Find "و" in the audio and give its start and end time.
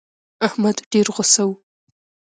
1.47-1.49